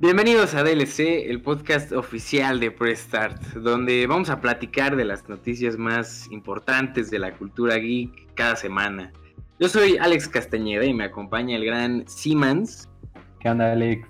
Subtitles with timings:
[0.00, 5.28] Bienvenidos a DLC, el podcast oficial de Press Start, donde vamos a platicar de las
[5.28, 9.12] noticias más importantes de la cultura geek cada semana.
[9.58, 12.88] Yo soy Alex Castañeda y me acompaña el gran Siemens.
[13.40, 14.08] ¿Qué onda, Alex?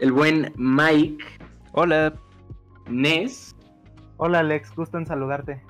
[0.00, 1.24] El buen Mike.
[1.74, 2.12] Hola.
[2.88, 3.54] Nes.
[4.16, 5.62] Hola, Alex, gusto en saludarte.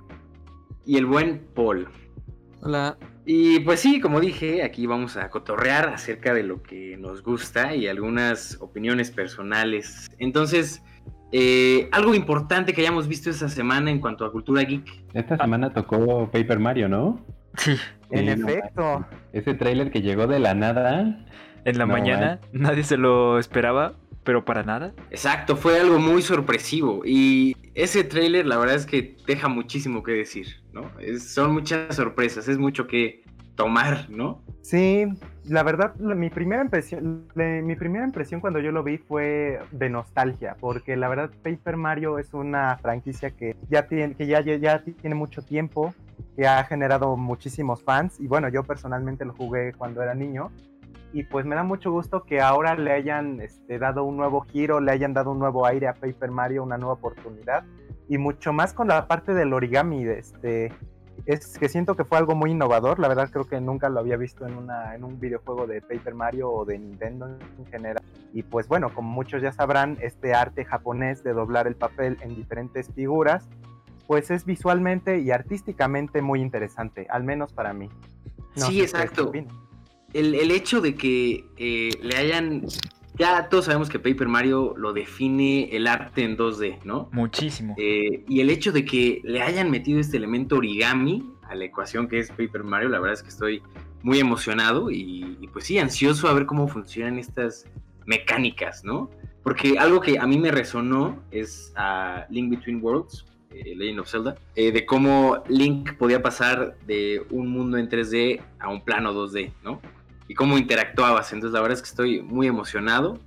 [0.87, 1.87] Y el buen Paul.
[2.63, 2.97] Hola.
[3.27, 7.75] Y pues sí, como dije, aquí vamos a cotorrear acerca de lo que nos gusta
[7.75, 10.09] y algunas opiniones personales.
[10.19, 10.83] Entonces,
[11.33, 15.05] eh, algo importante que hayamos visto esta semana en cuanto a cultura geek.
[15.15, 17.25] Esta semana tocó Paper Mario, ¿no?
[17.57, 17.77] Sí.
[18.11, 19.07] En efecto.
[19.33, 21.25] Ese tráiler que llegó de la nada.
[21.65, 23.95] En la No, mañana nadie se lo esperaba,
[24.25, 24.93] pero para nada.
[25.11, 30.13] Exacto, fue algo muy sorpresivo y ese tráiler la verdad es que deja muchísimo que
[30.13, 30.83] decir, ¿no?
[31.01, 33.23] Es- son muchas sorpresas, es mucho que
[33.55, 34.43] tomar, ¿no?
[34.63, 35.07] Sí,
[35.45, 39.91] la verdad, la- mi primera impresión, mi primera impresión cuando yo lo vi fue de
[39.91, 44.57] nostalgia, porque la verdad Paper Mario es una franquicia que ya tiene, que ya, ya,
[44.57, 45.93] ya tiene mucho tiempo,
[46.37, 50.51] que ha generado muchísimos fans, y bueno, yo personalmente lo jugué cuando era niño,
[51.13, 54.79] y pues me da mucho gusto que ahora le hayan este, dado un nuevo giro,
[54.81, 57.65] le hayan dado un nuevo aire a Paper Mario, una nueva oportunidad,
[58.11, 60.73] y mucho más con la parte del origami, de este,
[61.27, 62.99] es que siento que fue algo muy innovador.
[62.99, 66.17] La verdad creo que nunca lo había visto en, una, en un videojuego de Paper
[66.17, 68.03] Mario o de Nintendo en general.
[68.35, 72.35] Y pues bueno, como muchos ya sabrán, este arte japonés de doblar el papel en
[72.35, 73.49] diferentes figuras,
[74.09, 77.89] pues es visualmente y artísticamente muy interesante, al menos para mí.
[78.57, 79.31] Sí, exacto.
[80.13, 82.65] El, el hecho de que eh, le hayan...
[83.21, 87.11] Ya todos sabemos que Paper Mario lo define el arte en 2D, ¿no?
[87.13, 87.75] Muchísimo.
[87.77, 92.09] Eh, y el hecho de que le hayan metido este elemento origami a la ecuación
[92.09, 93.63] que es Paper Mario, la verdad es que estoy
[94.03, 97.67] muy emocionado y, y pues sí, ansioso a ver cómo funcionan estas
[98.07, 99.11] mecánicas, ¿no?
[99.43, 104.09] Porque algo que a mí me resonó es a Link Between Worlds, eh, Legend of
[104.09, 109.13] Zelda, eh, de cómo Link podía pasar de un mundo en 3D a un plano
[109.13, 109.83] 2D, ¿no?
[110.31, 111.33] Y cómo interactuabas.
[111.33, 113.19] Entonces la verdad es que estoy muy emocionado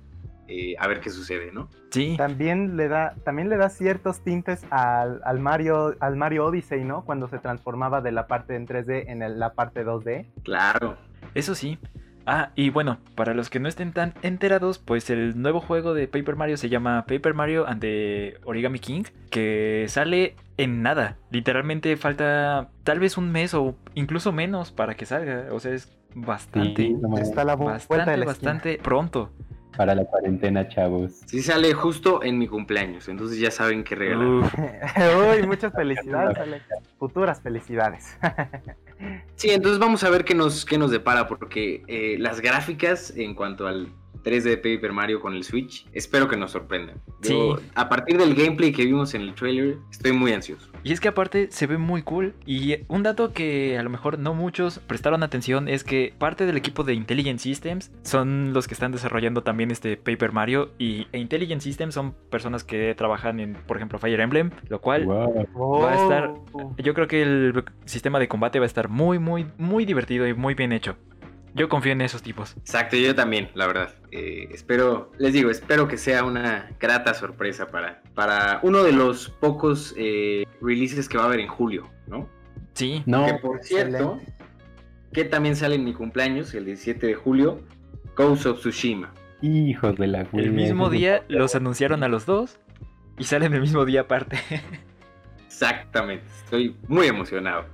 [0.48, 1.68] eh, a ver qué sucede, ¿no?
[1.90, 2.14] Sí.
[2.16, 7.04] También le da, también le da ciertos tintes al, al Mario, al Mario Odyssey, ¿no?
[7.04, 10.26] Cuando se transformaba de la parte en 3D en el- la parte 2D.
[10.44, 10.96] Claro.
[11.34, 11.78] Eso sí.
[12.26, 16.08] Ah, y bueno, para los que no estén tan enterados, pues el nuevo juego de
[16.08, 21.18] Paper Mario se llama Paper Mario and the Origami King, que sale en nada.
[21.30, 25.48] Literalmente falta tal vez un mes o incluso menos para que salga.
[25.52, 27.28] O sea, es bastante, Sí, no mames.
[27.28, 29.30] Está la bastante, de la bastante pronto.
[29.76, 31.22] Para la cuarentena, chavos.
[31.26, 34.26] Sí sale justo en mi cumpleaños, entonces ya saben qué regalar.
[35.40, 36.64] Uy, muchas felicidades, Alex.
[36.98, 38.18] Futuras felicidades.
[39.34, 43.34] Sí, entonces vamos a ver qué nos, qué nos depara, porque eh, las gráficas en
[43.34, 43.92] cuanto al
[44.24, 46.96] 3D de Paper Mario con el Switch, espero que nos sorprendan.
[47.22, 47.64] Yo, Sí.
[47.74, 50.70] A partir del gameplay que vimos en el trailer, estoy muy ansioso.
[50.82, 52.34] Y es que aparte se ve muy cool.
[52.46, 56.56] Y un dato que a lo mejor no muchos prestaron atención es que parte del
[56.56, 60.70] equipo de Intelligent Systems son los que están desarrollando también este Paper Mario.
[60.78, 64.50] Y e Intelligent Systems son personas que trabajan en, por ejemplo, Fire Emblem.
[64.68, 65.80] Lo cual Wow.
[65.82, 66.74] Va a estar- Oh.
[66.78, 70.34] yo creo que el sistema de combate va a estar muy, muy, muy divertido y
[70.34, 70.96] muy bien hecho.
[71.54, 72.56] Yo confío en esos tipos.
[72.56, 73.94] Exacto, yo también, la verdad.
[74.10, 79.28] Eh, espero, les digo, espero que sea una grata sorpresa para, para uno de los
[79.28, 82.28] pocos eh, releases que va a haber en julio, ¿no?
[82.72, 84.32] Sí, No, que por cierto, excelente.
[85.12, 87.60] que también sale en mi cumpleaños, el 17 de julio,
[88.16, 89.12] Ghost of Tsushima.
[89.40, 92.58] hijos de la el mismo día los anunciaron a los dos
[93.16, 94.38] y salen el mismo día aparte.
[95.46, 97.66] Exactamente, estoy muy emocionado.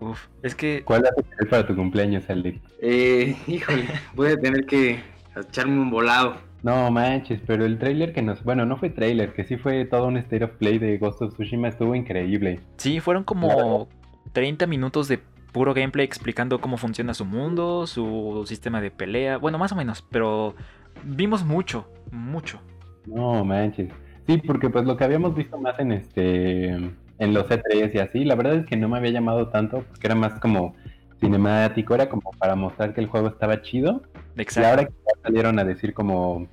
[0.00, 2.60] Uf, es que ¿Cuál vas a querer para tu cumpleaños, Alex?
[2.80, 5.00] Eh, híjole, voy a tener que
[5.36, 6.36] echarme un volado.
[6.62, 8.42] No manches, pero el tráiler que nos...
[8.44, 11.34] Bueno, no fue tráiler, que sí fue todo un state of play de Ghost of
[11.34, 12.60] Tsushima, estuvo increíble.
[12.76, 13.88] sí, fueron como
[14.32, 15.18] 30 minutos de
[15.52, 19.38] puro gameplay explicando cómo funciona su mundo, su sistema de pelea.
[19.38, 20.54] Bueno, más o menos, pero
[21.04, 22.60] vimos mucho, mucho.
[23.06, 23.90] No manches.
[24.26, 28.24] Sí, porque pues lo que habíamos visto más en este en los E3 y así,
[28.24, 30.74] la verdad es que no me había llamado tanto, porque era más como
[31.20, 34.02] cinemático, era como para mostrar que el juego estaba chido.
[34.36, 34.68] Y Exacto.
[34.68, 36.48] ahora que ya salieron a decir como,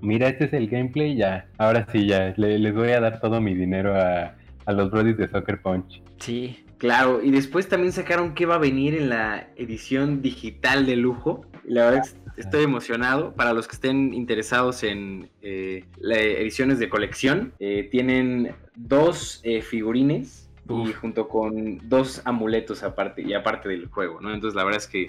[0.00, 3.40] mira, este es el gameplay, ya, ahora sí, ya, le- les voy a dar todo
[3.40, 4.34] mi dinero a,
[4.66, 6.02] a los brodis de Soccer Punch.
[6.18, 10.94] Sí, Claro, y después también sacaron qué va a venir en la edición digital de
[10.96, 11.46] lujo.
[11.66, 13.32] Y La verdad es- estoy emocionado.
[13.32, 19.62] Para los que estén interesados en eh, las ediciones de colección, eh, tienen dos eh,
[19.62, 24.34] figurines y junto con dos amuletos aparte y aparte del juego, ¿no?
[24.34, 25.08] Entonces la verdad es que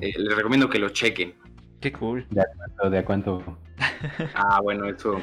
[0.00, 1.34] les recomiendo que lo chequen.
[1.80, 2.26] qué cool.
[2.30, 3.58] ¿De a cuánto?
[4.34, 5.20] Ah, bueno, eso.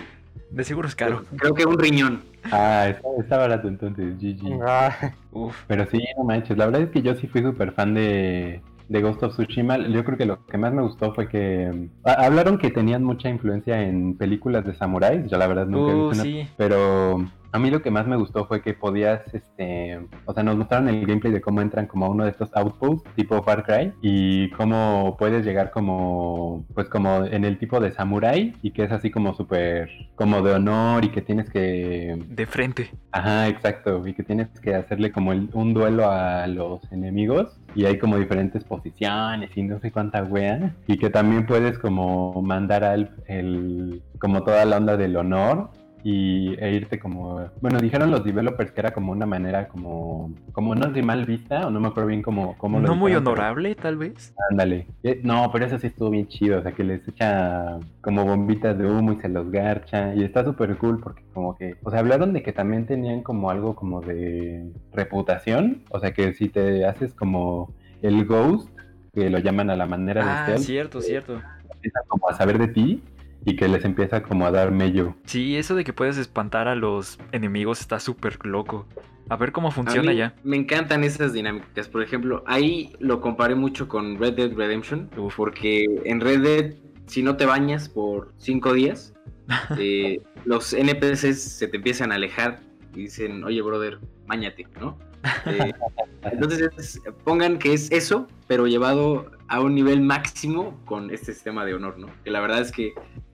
[0.51, 1.25] De seguro es caro.
[1.37, 2.21] Creo que un riñón.
[2.51, 4.61] Ah, está, está barato entonces, GG.
[4.61, 5.55] Ah, Uf.
[5.65, 8.61] Pero sí, no manches, la verdad es que yo sí fui súper fan de,
[8.93, 9.77] de Ghost of Tsushima.
[9.89, 13.27] Yo creo que lo que más me gustó fue que mm, hablaron que tenían mucha
[13.29, 15.29] influencia en películas de samuráis.
[15.29, 18.17] Yo la verdad nunca he Uh, visto una, pero a mí lo que más me
[18.17, 22.05] gustó fue que podías, este, o sea, nos mostraron el gameplay de cómo entran como
[22.05, 27.23] a uno de estos outposts tipo Far Cry y cómo puedes llegar como, pues como
[27.25, 31.09] en el tipo de samurai y que es así como súper, como de honor y
[31.09, 32.89] que tienes que De frente.
[33.11, 34.05] Ajá, exacto.
[34.07, 37.59] Y que tienes que hacerle como el- un duelo a los enemigos.
[37.75, 40.75] Y hay como diferentes posiciones y no sé cuánta wea.
[40.87, 45.69] Y que también puedes como mandar al el, como toda la onda del honor.
[46.05, 47.49] Y e irte como.
[47.61, 50.33] Bueno, dijeron los developers que era como una manera como.
[50.51, 53.11] Como no de mal vista, o no me acuerdo bien cómo, cómo lo No muy
[53.11, 54.33] dijeron, pero- honorable, tal vez.
[54.51, 54.87] Ándale.
[55.03, 56.59] Eh, No, pero eso sí estuvo bien chido.
[56.59, 60.13] O sea, que les echa como bombitas de humo y se los garcha.
[60.13, 61.75] Y está súper cool porque como que...
[61.83, 65.83] O sea, hablaron de que también tenían como algo como de reputación.
[65.89, 68.69] O sea, que si te haces como el ghost,
[69.13, 71.41] que lo llaman a la manera Ah, de stealth, cierto, cierto.
[71.71, 73.01] empiezan como a saber de ti
[73.45, 75.15] y que les empieza como a dar mello.
[75.25, 78.85] Sí, eso de que puedes espantar a los enemigos está súper loco.
[79.29, 80.35] A ver cómo A funciona mí ya.
[80.43, 81.87] Me encantan esas dinámicas.
[81.87, 85.09] Por ejemplo, ahí lo comparé mucho con Red Dead Redemption.
[85.17, 85.35] Uf.
[85.35, 86.73] Porque en Red Dead,
[87.05, 89.13] si no te bañas por cinco días,
[89.77, 92.59] eh, los NPCs se te empiezan a alejar
[92.93, 94.97] y dicen, oye, brother, bañate, ¿no?
[95.45, 95.73] Eh,
[96.23, 101.63] entonces, es- pongan que es eso, pero llevado a un nivel máximo con este sistema
[101.65, 102.07] de honor, ¿no?
[102.23, 102.93] Que la verdad es que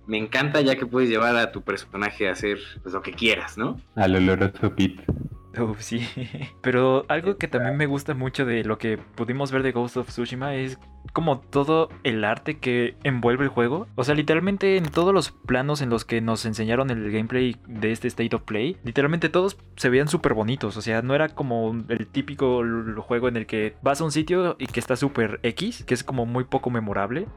[0.09, 3.57] me encanta ya que puedes llevar a tu personaje a hacer pues, lo que quieras,
[3.57, 3.79] ¿no?
[3.95, 4.99] Al oloroso pit.
[5.57, 6.07] Uf, sí.
[6.61, 10.07] Pero algo que también me gusta mucho de lo que pudimos ver de Ghost of
[10.07, 10.79] Tsushima es
[11.13, 13.87] como todo el arte que envuelve el juego.
[13.95, 17.91] O sea, literalmente en todos los planos en los que nos enseñaron el gameplay de
[17.91, 20.75] este State of Play, literalmente todos se veían súper bonitos.
[20.75, 22.63] O sea, no era como el típico
[22.97, 26.03] juego en el que vas a un sitio y que está súper X, que es
[26.03, 27.27] como muy poco memorable.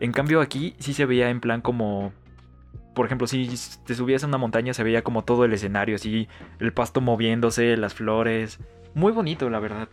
[0.00, 2.12] En cambio aquí sí se veía en plan como...
[2.94, 3.48] Por ejemplo, si
[3.86, 6.28] te subías a una montaña se veía como todo el escenario, así
[6.58, 8.58] el pasto moviéndose, las flores.
[8.94, 9.88] Muy bonito, la verdad.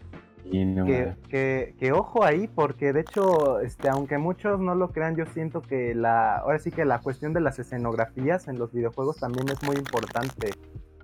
[0.52, 4.90] Y no que, que, que ojo ahí, porque de hecho, este, aunque muchos no lo
[4.90, 8.72] crean, yo siento que la, ahora sí que la cuestión de las escenografías en los
[8.72, 10.52] videojuegos también es muy importante.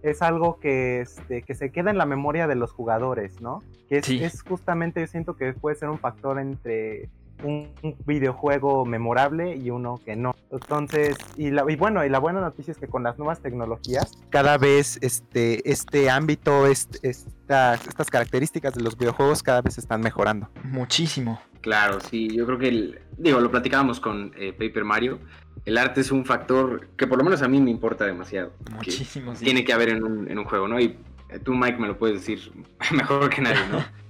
[0.02, 3.62] Es algo que, este, que se queda en la memoria de los jugadores, ¿no?
[3.90, 4.24] Que es, Sí.
[4.24, 7.10] es justamente, yo siento que puede ser un factor entre
[7.44, 10.36] un, un videojuego memorable y uno que no.
[10.52, 14.12] Entonces, y, la, y bueno, y la buena noticia es que con las nuevas tecnologías,
[14.30, 20.02] cada vez este, este ámbito, est- estas, estas características de los videojuegos cada vez están
[20.02, 20.50] mejorando.
[20.64, 21.42] Muchísimo.
[21.62, 25.20] Claro, sí, yo creo que, el, digo, lo platicábamos con eh, Paper Mario,
[25.66, 28.52] el arte es un factor que por lo menos a mí me importa demasiado.
[28.66, 29.46] que Muchísimo, sí.
[29.46, 30.80] tiene que haber en un, en un juego, ¿no?
[30.80, 30.98] Y
[31.30, 32.52] eh, tú, Mike, me lo puedes decir
[32.92, 33.78] mejor que nadie, ¿no?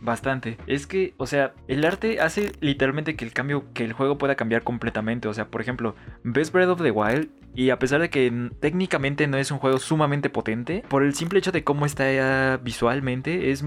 [0.00, 0.56] Bastante.
[0.66, 4.34] Es que, o sea, el arte hace literalmente que el cambio, que el juego pueda
[4.34, 5.28] cambiar completamente.
[5.28, 9.26] O sea, por ejemplo, ves Breath of the Wild y a pesar de que técnicamente
[9.26, 13.50] no es un juego sumamente potente, por el simple hecho de cómo está eh, visualmente,
[13.50, 13.64] es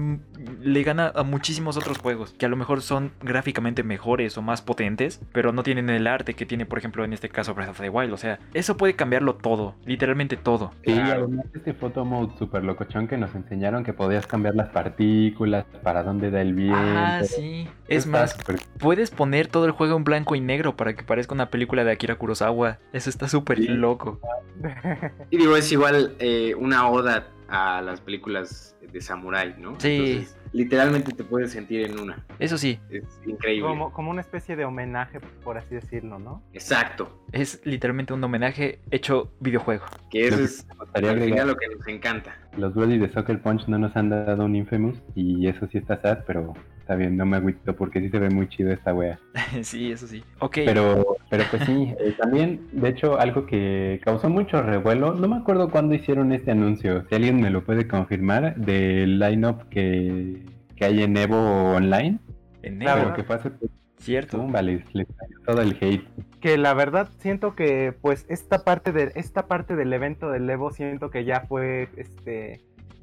[0.62, 4.62] le gana a muchísimos otros juegos que a lo mejor son gráficamente mejores o más
[4.62, 7.80] potentes, pero no tienen el arte que tiene, por ejemplo, en este caso Breath of
[7.80, 8.12] the Wild.
[8.12, 10.72] O sea, eso puede cambiarlo todo, literalmente todo.
[10.82, 11.24] Claro.
[11.24, 16.02] además este photo mode super locochón que nos enseñaron que podías cambiar las partículas, para
[16.02, 16.76] dónde da el viento.
[16.78, 17.68] Ah, sí.
[17.88, 18.36] Es más,
[18.78, 21.92] Puedes poner todo el juego en blanco y negro para que parezca una película de
[21.92, 22.78] Akira Kurosawa.
[22.92, 23.68] Eso está súper Sí.
[23.68, 24.20] loco.
[25.30, 29.78] Y digo, es igual eh, una oda a las películas de Samurai, ¿no?
[29.80, 29.88] Sí.
[29.96, 32.24] Entonces, literalmente te puedes sentir en una.
[32.38, 33.68] Eso sí, Es increíble.
[33.68, 36.42] como, como una especie de homenaje, por así decirlo, ¿no?
[36.54, 37.26] Exacto.
[37.32, 39.84] es literalmente un homenaje hecho videojuego.
[40.10, 42.38] Que eso es me gustaría al agregar, final lo que nos encanta.
[42.56, 46.00] los Brody de Soccer Punch no nos han dado un Infamous y eso sí está
[46.00, 49.18] sad, pero está bien, no me agüito porque sí se ve muy chido esta wea.
[49.62, 50.22] sí, eso sí.
[50.40, 50.58] Ok.
[50.66, 55.36] Pero, pero pues sí, eh, también, de hecho, algo que causó mucho revuelo, no me
[55.36, 60.42] acuerdo cuándo hicieron este anuncio, si alguien me lo puede confirmar, del lineup que,
[60.76, 62.18] que hay en Evo Online,
[62.62, 63.52] en negro, pero que fue hace
[63.96, 64.36] cierto.
[64.36, 65.06] tumba, les, les
[65.46, 66.06] todo el hate.
[66.40, 70.70] Que la verdad siento que pues esta parte de esta parte del evento del Evo
[70.70, 72.60] siento que ya fue este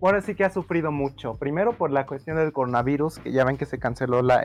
[0.07, 1.35] ahora sí que ha sufrido mucho.
[1.35, 4.43] Primero por la cuestión del coronavirus, que ya ven que se canceló la,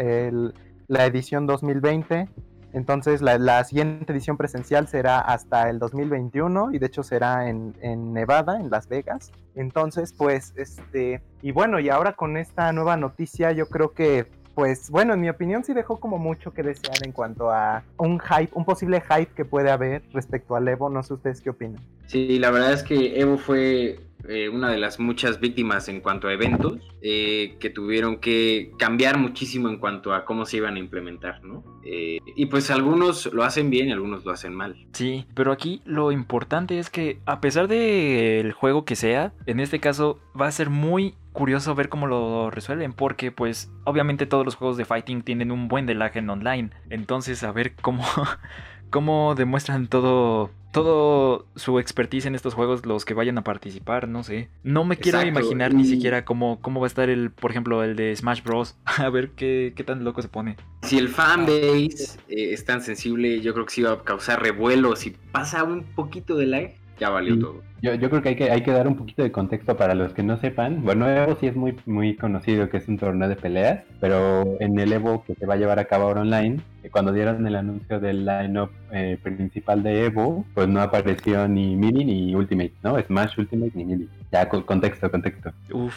[0.89, 2.29] la edición 2020.
[2.73, 7.75] Entonces la, la siguiente edición presencial será hasta el 2021 y de hecho será en,
[7.81, 9.33] en Nevada, en Las Vegas.
[9.55, 14.91] Entonces pues este, y bueno, y ahora con esta nueva noticia yo creo que pues
[14.91, 18.51] bueno, en mi opinión sí dejó como mucho que desear en cuanto a un hype,
[18.55, 20.89] un posible hype que puede haber respecto al Evo.
[20.89, 21.83] No sé ustedes qué opinan.
[22.07, 26.28] Sí, la verdad es que Evo fue eh, una de las muchas víctimas en cuanto
[26.28, 30.78] a eventos eh, que tuvieron que cambiar muchísimo en cuanto a cómo se iban a
[30.78, 31.64] implementar, ¿no?
[31.85, 34.76] Eh, y pues algunos lo hacen bien y algunos lo hacen mal.
[34.92, 39.78] Sí, pero aquí lo importante es que a pesar del juego que sea, en este
[39.80, 44.56] caso va a ser muy curioso ver cómo lo resuelven porque pues obviamente todos los
[44.56, 48.04] juegos de fighting tienen un buen de lag en online, entonces a ver cómo
[48.90, 54.23] cómo demuestran todo todo su expertise en estos juegos los que vayan a participar, no
[54.23, 54.50] sé.
[54.62, 57.83] No me quiero Exacto, imaginar ni siquiera cómo, cómo va a estar el, por ejemplo,
[57.83, 58.76] el de Smash Bros.
[58.85, 60.56] A ver qué, qué tan loco se pone.
[60.83, 64.97] Si el fanbase eh, es tan sensible, yo creo que sí va a causar revuelo.
[64.97, 67.41] Si pasa un poquito de lag, ya valió Sí.
[67.41, 67.62] todo.
[67.83, 70.12] Yo, yo creo que hay, que hay que dar un poquito de contexto para los
[70.15, 70.83] que no sepan.
[70.83, 74.79] Bueno, Evo sí es muy, muy conocido que es un torneo de peleas, pero en
[74.79, 77.55] el Evo que se va a llevar a cabo ahora online, eh, cuando dieron el
[77.55, 82.99] anuncio del lineup eh, principal de Evo, pues no apareció ni Melee ni Ultimate, ¿no?
[83.00, 84.09] Smash Ultimate ni Melee.
[84.33, 85.53] Ya, con contexto, contexto.
[85.73, 85.95] Uf,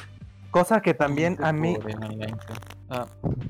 [0.51, 1.77] Cosa que también a mí.
[2.91, 3.05] Ah,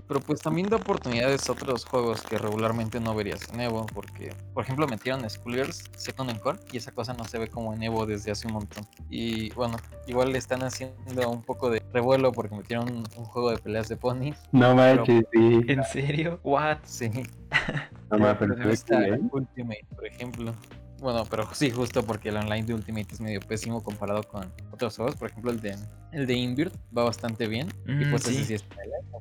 [0.05, 4.33] pero pues también da oportunidades a otros juegos que regularmente no verías en Evo, porque,
[4.53, 8.05] por ejemplo, metieron Schoolgirls Second Encore y esa cosa no se ve como en Evo
[8.05, 8.85] desde hace un montón.
[9.09, 9.77] Y bueno,
[10.07, 13.95] igual le están haciendo un poco de revuelo porque metieron un, juego de peleas de
[13.95, 14.33] pony.
[14.51, 15.61] No manches, sí.
[15.67, 16.39] ¿en serio?
[16.43, 16.79] What?
[16.83, 17.09] Sí,
[18.11, 19.19] No manches, ¿eh?
[19.31, 20.53] Ultimate, por ejemplo.
[20.99, 24.95] Bueno, pero sí, justo porque el online de Ultimate es medio pésimo comparado con otros
[24.95, 25.15] juegos.
[25.15, 25.75] Por ejemplo, el de
[26.11, 27.67] el de Invirt va bastante bien.
[27.85, 28.35] y Mm, pues sí.
[28.35, 28.75] ese sí está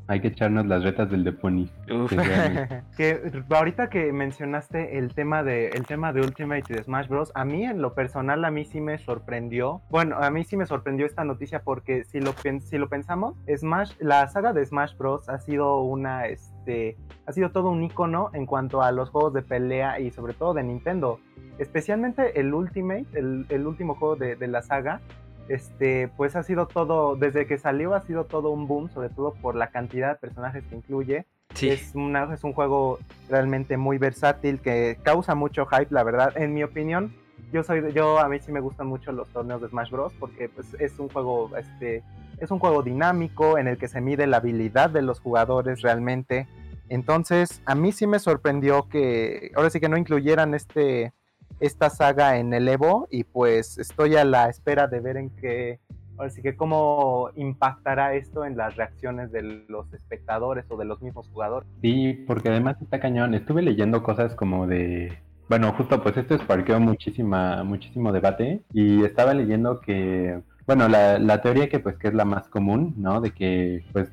[0.06, 1.66] Hay que echarnos las retas del de Pony.
[1.86, 7.08] Que que ahorita que mencionaste el tema de el tema de Ultimate y de Smash
[7.08, 9.82] Bros, a mí en lo personal a mí sí me sorprendió.
[9.90, 13.92] Bueno, a mí sí me sorprendió esta noticia porque si lo si lo pensamos, Smash
[13.98, 16.96] la saga de Smash Bros ha sido una este
[17.26, 20.54] ha sido todo un icono en cuanto a los juegos de pelea y sobre todo
[20.54, 21.20] de Nintendo.
[21.58, 25.00] Especialmente el Ultimate, el, el último juego de, de la saga,
[25.48, 29.34] este, pues ha sido todo, desde que salió ha sido todo un boom, sobre todo
[29.34, 31.26] por la cantidad de personajes que incluye.
[31.54, 31.70] Sí.
[31.70, 36.36] Es, una- es un juego realmente muy versátil que causa mucho hype, la verdad.
[36.36, 37.14] En mi opinión,
[37.52, 40.12] yo soy, de- yo a mí sí me gustan mucho los torneos de Smash Bros.
[40.20, 42.02] porque pues, es un juego, este,
[42.38, 46.46] es un juego dinámico en el que se mide la habilidad de los jugadores realmente.
[46.90, 51.12] Entonces, a mí sí me sorprendió que ahora sí que no incluyeran este
[51.60, 55.80] esta saga en el Evo y pues estoy a la espera de ver en qué
[56.18, 61.00] ahora sí que cómo impactará esto en las reacciones de los espectadores o de los
[61.00, 61.68] mismos jugadores.
[61.80, 63.34] Sí, porque además está cañón.
[63.34, 65.16] Estuve leyendo cosas como de.
[65.48, 68.62] Bueno, justo pues esto esparqueó muchísima, muchísimo debate.
[68.72, 70.40] Y estaba leyendo que.
[70.66, 73.22] Bueno, la, la teoría que pues que es la más común, ¿no?
[73.22, 74.10] De que pues,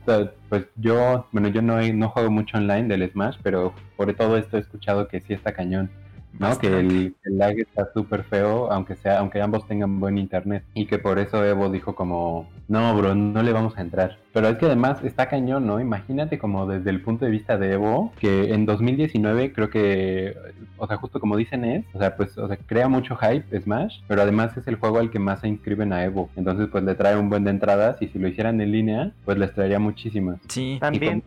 [0.47, 4.55] pues yo, bueno, yo no, no juego mucho online del Smash, pero por todo esto
[4.55, 5.89] he escuchado que sí está cañón.
[6.39, 6.57] ¿No?
[6.57, 10.63] Que el, el lag está súper feo, aunque sea, aunque ambos tengan buen internet.
[10.73, 14.17] Y que por eso Evo dijo como, no, bro, no le vamos a entrar.
[14.33, 15.79] Pero es que además está cañón, ¿no?
[15.79, 20.35] Imagínate como desde el punto de vista de Evo, que en 2019 creo que,
[20.77, 23.99] o sea, justo como dicen es, o sea, pues, o sea, crea mucho hype Smash,
[24.07, 26.29] pero además es el juego al que más se inscriben a Evo.
[26.35, 29.37] Entonces, pues le trae un buen de entradas y si lo hicieran en línea, pues
[29.37, 30.39] les traería muchísimas.
[30.47, 30.77] Sí.
[30.81, 31.23] También,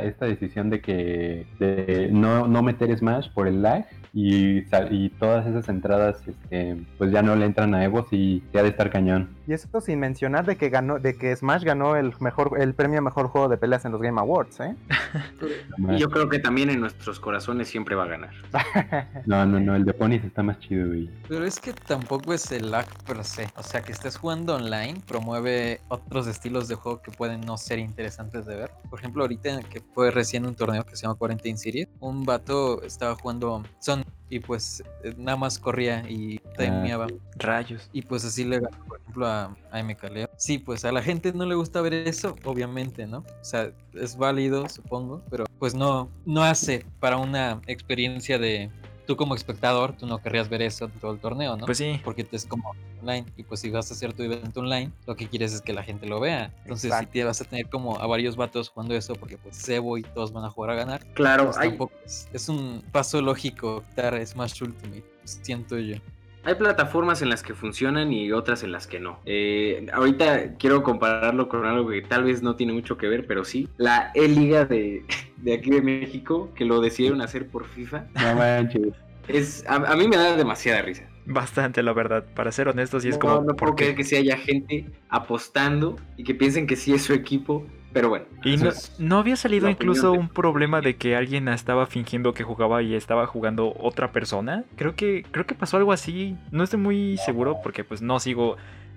[0.00, 5.46] esta- decisión de que de no, no meter Smash por el lag y, y todas
[5.46, 9.30] esas entradas este, pues ya no le entran a Evo y ya de estar cañón.
[9.46, 12.98] Y esto sin mencionar de que ganó, de que Smash ganó el mejor, el premio
[12.98, 14.76] a mejor juego de peleas en los Game Awards, ¿eh?
[15.90, 18.30] Y yo creo que también en nuestros corazones siempre va a ganar.
[19.26, 21.08] No, no, no, el de Ponies está más chido, güey.
[21.28, 23.48] Pero es que tampoco es el lag per se.
[23.56, 27.78] O sea, que estés jugando online promueve otros estilos de juego que pueden no ser
[27.78, 28.70] interesantes de ver.
[28.90, 32.82] Por ejemplo, ahorita que fue recién un torneo que se llama Quarantine Series, un vato
[32.82, 37.06] estaba jugando Son y pues eh, nada más corría y timeaba.
[37.36, 37.90] Rayos.
[37.92, 40.30] Y pues así le ganó, por ejemplo, a, a MK Leo.
[40.38, 43.18] Sí, pues a la gente no le gusta ver eso, obviamente, ¿no?
[43.18, 48.70] O sea, es válido, supongo, pero pues no, no hace para una experiencia de
[49.06, 51.66] tú como espectador, tú no querrías ver eso en todo el torneo, ¿no?
[51.66, 52.00] Pues sí.
[52.04, 55.16] porque te es como online y pues si vas a hacer tu evento online lo
[55.16, 57.10] que quieres es que la gente lo vea entonces Exacto.
[57.12, 60.02] si te vas a tener como a varios vatos jugando eso porque pues Sebo y
[60.02, 63.82] todos van a jugar a ganar Claro, pues hay, tampoco es, es un paso lógico
[63.90, 65.96] quitar Smash Ultimate siento yo
[66.44, 69.20] hay plataformas en las que funcionan y otras en las que no.
[69.24, 73.44] Eh, ahorita quiero compararlo con algo que tal vez no tiene mucho que ver, pero
[73.44, 73.68] sí.
[73.76, 75.04] La E-Liga de,
[75.42, 78.94] de aquí de México, que lo decidieron hacer por FIFA, No manches.
[79.28, 81.08] es, a, a mí me da demasiada risa.
[81.24, 82.24] Bastante, la verdad.
[82.34, 83.42] Para ser honestos, y es no, como.
[83.42, 87.02] no ¿por puedo creer que sí haya gente apostando y que piensen que sí es
[87.04, 88.26] su equipo Pero bueno.
[88.42, 92.34] ¿Y no, es- no había salido incluso de- un problema de que alguien estaba fingiendo
[92.34, 94.64] que jugaba y estaba jugando otra persona?
[94.76, 96.36] Creo que creo que pasó algo así.
[96.50, 98.56] No estoy muy seguro porque pues no sigo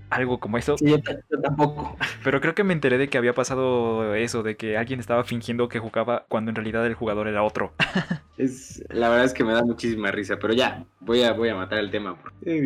[0.10, 0.98] algo como eso, Sí, yo,
[1.42, 1.98] tampoco.
[2.24, 5.68] pero creo que me enteré de que había pasado eso, de que alguien estaba fingiendo
[5.70, 7.74] que jugaba cuando en realidad el jugador era otro.
[8.38, 11.56] Es, la verdad es que me da muchísima risa, pero ya, voy a, voy a
[11.56, 12.18] matar el tema.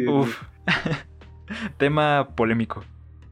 [0.08, 0.42] Uf.
[1.78, 2.84] Tema polémico.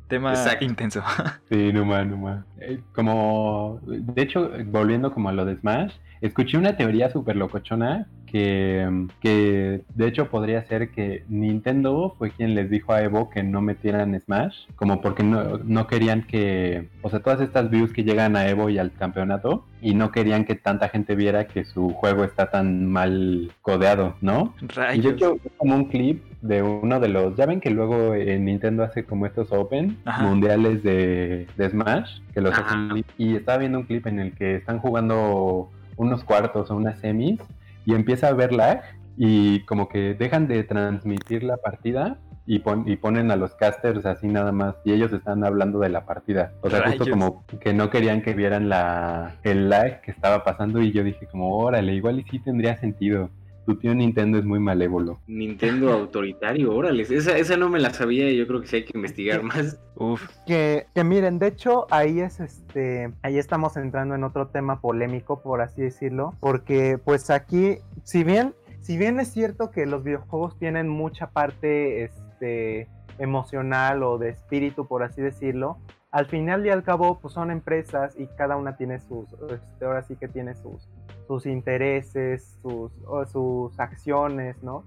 [0.07, 0.65] Tema Exacto.
[0.65, 1.03] intenso.
[1.49, 2.45] Sí, no más, no más.
[2.59, 8.07] Eh, Como, de hecho, volviendo como a lo de Smash, escuché una teoría súper locochona
[8.27, 13.41] que, que de hecho podría ser que Nintendo fue quien les dijo a Evo que
[13.41, 18.03] no metieran Smash, como porque no, no querían que, o sea, todas estas views que
[18.03, 21.89] llegan a Evo y al campeonato, y no querían que tanta gente viera que su
[21.91, 24.53] juego está tan mal codeado, ¿no?
[24.61, 25.13] Y Rayos.
[25.13, 27.35] hecho, es como un clip de uno de los.
[27.35, 30.23] Ya ven que luego en Nintendo hace como estos Open Ajá.
[30.23, 33.03] mundiales de, de Smash, que los hacen.
[33.17, 37.39] Y estaba viendo un clip en el que están jugando unos cuartos o unas semis
[37.85, 38.81] y empieza a haber lag
[39.17, 42.17] y como que dejan de transmitir la partida.
[42.49, 45.89] Y, pon- y ponen a los casters así nada más y ellos están hablando de
[45.89, 46.53] la partida.
[46.61, 50.81] O sea, justo como que no querían que vieran la, el lag que estaba pasando
[50.81, 53.29] y yo dije como, órale, igual y sí tendría sentido.
[53.67, 55.19] Tu tío Nintendo es muy malévolo.
[55.27, 57.03] Nintendo autoritario, órale.
[57.03, 59.77] Esa, esa no me la sabía y yo creo que sí hay que investigar más.
[59.95, 60.25] Uf.
[60.45, 65.41] Que, que miren, de hecho, ahí es este, ahí estamos entrando en otro tema polémico,
[65.41, 70.57] por así decirlo, porque pues aquí, si bien, si bien es cierto que los videojuegos
[70.57, 72.87] tienen mucha parte este,
[73.19, 75.77] emocional o de espíritu, por así decirlo,
[76.09, 80.03] al final y al cabo, pues son empresas y cada una tiene sus, este, ahora
[80.03, 80.87] sí que tiene sus,
[81.27, 82.91] sus intereses, sus,
[83.31, 84.83] sus acciones, ¿no?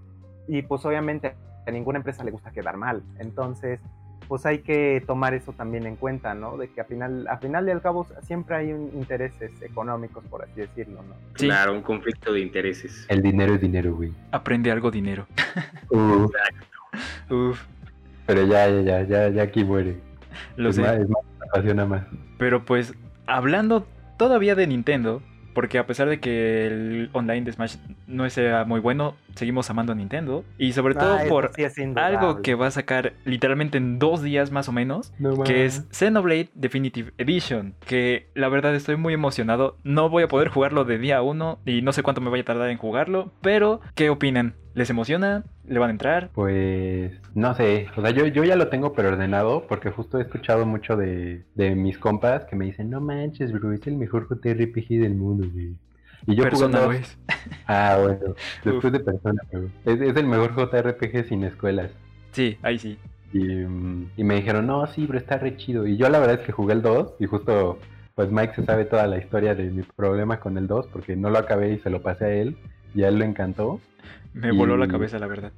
[0.49, 1.35] Y pues obviamente
[1.67, 3.03] a ninguna empresa le gusta quedar mal.
[3.19, 3.81] Entonces,
[4.27, 6.57] pues hay que tomar eso también en cuenta, ¿no?
[6.57, 10.43] De que al final, al final y al cabo siempre hay un- intereses económicos, por
[10.45, 11.15] así decirlo, ¿no?
[11.37, 11.47] Sí.
[11.47, 13.07] Claro, un conflicto de intereses.
[13.09, 14.13] El dinero es dinero, güey.
[14.31, 15.27] Aprende algo dinero.
[17.31, 17.61] Uf.
[18.27, 19.97] pero ya, ya, ya, ya, ya aquí muere.
[20.57, 20.83] Lo es, sé.
[20.83, 22.03] más, es más, me apasiona más.
[22.39, 22.95] Pero pues,
[23.27, 23.87] hablando
[24.17, 25.23] todavía de Nintendo,
[25.55, 29.93] porque a pesar de que el online de Smash no sea muy bueno, seguimos amando
[29.93, 30.45] a Nintendo.
[30.59, 31.65] Y sobre todo Ah, por sí
[31.97, 35.87] algo que va a sacar literalmente en dos días más o menos, No que es
[35.91, 39.77] Xenoblade Definitive Edition, que la verdad estoy muy emocionado.
[39.85, 42.47] No voy a poder jugarlo de día uno y no sé cuánto me vaya a
[42.47, 44.55] tardar en jugarlo, pero ¿qué opinan?
[44.75, 45.45] ¿Les emociona?
[45.67, 46.31] ¿Le van a entrar?
[46.33, 50.65] Pues no sé, o sea, yo, yo ya lo tengo preordenado porque justo he escuchado
[50.67, 55.01] mucho de, de mis compas que me dicen, no manches, bro, es el mejor JRPG
[55.01, 55.75] del mundo, güey.
[56.27, 56.93] Y yo Persona jugando...
[56.93, 57.19] lo es.
[57.67, 59.69] Ah, bueno, después de Persona, bro.
[59.85, 61.91] Es, es el mejor JRPG sin escuelas.
[62.33, 62.99] Sí, ahí sí.
[63.33, 65.87] Y, mm, y me dijeron, no, sí, pero está re chido.
[65.87, 67.79] Y yo la verdad es que jugué el 2 y justo,
[68.15, 71.31] pues Mike se sabe toda la historia de mi problema con el 2 porque no
[71.31, 72.57] lo acabé y se lo pasé a él
[72.95, 73.81] y a él le encantó.
[74.33, 75.53] Me voló la cabeza, la verdad.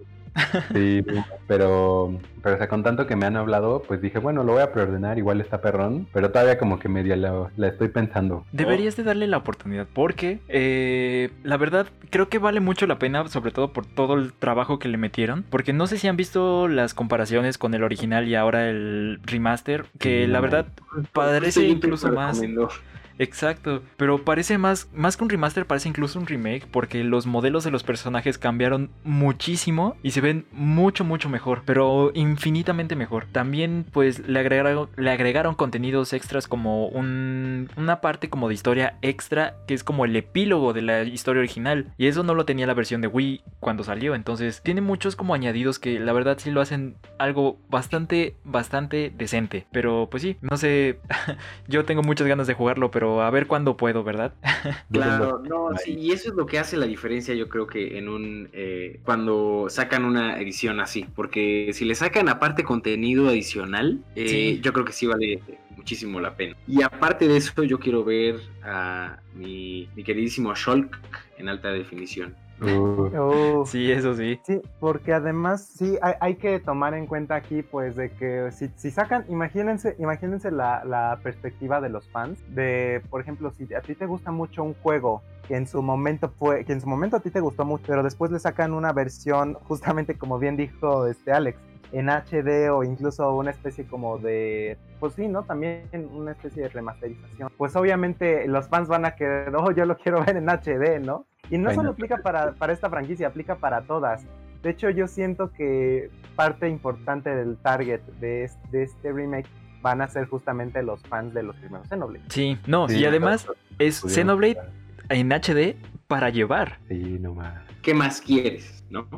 [0.72, 1.02] Sí,
[1.46, 4.62] pero, pero o sea, con tanto que me han hablado, pues dije, bueno, lo voy
[4.62, 8.46] a preordenar, igual está perrón, pero todavía como que medio la, la estoy pensando.
[8.52, 13.28] Deberías de darle la oportunidad porque eh, la verdad creo que vale mucho la pena,
[13.28, 15.44] sobre todo por todo el trabajo que le metieron.
[15.50, 19.84] Porque no sé si han visto las comparaciones con el original y ahora el remaster,
[19.98, 20.66] que Sí, la verdad
[21.12, 22.36] parece Sí, incluso te más...
[22.38, 22.70] recomiendo.
[23.18, 27.64] Exacto, pero parece más, más que un remaster, parece incluso un remake porque los modelos
[27.64, 33.26] de los personajes cambiaron muchísimo y se ven mucho, mucho mejor, pero infinitamente mejor.
[33.30, 38.98] También pues le agregaron, le agregaron contenidos extras como un, una parte como de historia
[39.02, 42.66] extra que es como el epílogo de la historia original y eso no lo tenía
[42.66, 46.50] la versión de Wii cuando salió, entonces tiene muchos como añadidos que la verdad sí
[46.50, 50.98] lo hacen algo bastante, bastante decente, pero pues sí, no sé,
[51.68, 54.34] yo tengo muchas ganas de jugarlo, pero a ver cuándo puedo, ¿verdad?
[54.92, 58.08] Claro, no, sí, y eso es lo que hace la diferencia, yo creo que en
[58.08, 64.28] un eh, cuando sacan una edición así, porque si le sacan aparte contenido adicional, eh,
[64.28, 64.60] Sí.
[64.62, 65.40] yo creo que sí vale
[65.76, 66.56] muchísimo la pena.
[66.68, 70.98] Y aparte de eso, yo quiero ver a mi, mi queridísimo Shulk
[71.38, 72.36] en alta definición.
[72.62, 73.64] Uh.
[73.66, 74.40] Sí, eso sí.
[74.44, 78.68] Sí, porque además sí hay, hay que tomar en cuenta aquí pues de que si,
[78.76, 83.80] si sacan, imagínense, imagínense la, la perspectiva de los fans, de por ejemplo, si a
[83.80, 87.16] ti te gusta mucho un juego que en su momento fue, que en su momento
[87.16, 91.06] a ti te gustó mucho, pero después le sacan una versión, justamente como bien dijo
[91.06, 91.58] este Alex,
[91.92, 95.42] en HD o incluso una especie como de, pues sí, ¿no?
[95.42, 97.50] También una especie de remasterización.
[97.58, 101.26] Pues obviamente los fans van a querer, oh, yo lo quiero ver en HD, ¿no?
[101.50, 101.92] Y no Ay, solo no.
[101.92, 104.24] aplica para, para esta franquicia, aplica para todas.
[104.62, 109.48] De hecho, yo siento que parte importante del target de este, de este remake
[109.82, 112.24] van a ser justamente los fans de los primeros Xenoblade.
[112.28, 113.48] Sí, no, Sí, y además
[113.80, 114.70] es Xenoblade jugar.
[115.10, 115.76] en HD
[116.06, 116.78] para llevar.
[116.88, 117.54] Sí, nomás.
[117.82, 118.84] ¿Qué más quieres?
[118.88, 119.08] ¿No?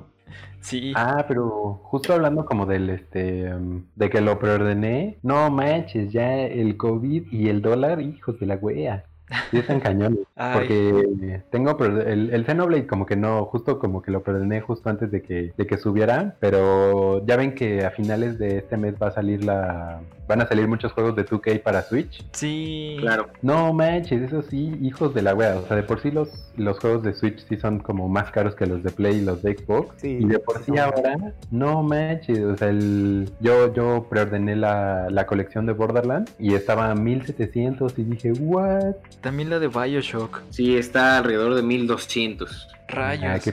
[0.60, 0.94] Sí.
[0.96, 6.38] Ah, pero justo hablando como del este um, de que lo preordené, no manches, ya
[6.40, 9.04] el COVID y el dólar, hijos de la wea.
[9.50, 10.20] Sí están cañones.
[10.52, 14.90] Porque tengo pre- el, el Xenoblade como que no, justo como que lo preordené justo
[14.90, 18.94] antes de que, de que subiera, pero ya ven que a finales de este mes
[19.02, 22.24] va a salir la van a salir muchos juegos de 2K para Switch.
[22.32, 22.96] sí.
[23.00, 23.28] Claro.
[23.42, 25.56] No manches, eso sí, hijos de la wea.
[25.56, 28.54] O sea, de por sí los, los juegos de Switch sí son como más caros
[28.54, 29.94] que los de Play y los de Xbox.
[30.00, 32.40] Sí, y de por sí ahora, no manches.
[32.40, 37.98] O sea, el, yo, yo preordené la, la colección de Borderlands y estaba a 1700
[37.98, 38.94] y dije, ¿what?
[39.20, 40.42] También la de Bioshock.
[40.50, 42.68] Sí, está alrededor de 1200.
[42.88, 43.24] Rayos.
[43.26, 43.52] Ah, qué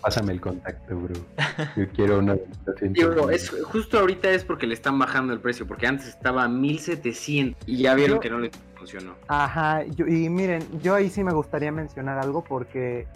[0.00, 1.14] pásame el contacto, bro.
[1.76, 2.46] Yo quiero una de
[2.80, 2.94] 1200.
[3.14, 6.48] Digo, es, justo ahorita es porque le están bajando el precio, porque antes estaba a
[6.48, 8.50] 1700 y ya vieron Yo- que no les
[8.82, 9.14] funcionó.
[9.28, 13.06] Ajá, yo- y miren, yo ahí sí me gustaría mencionar algo porque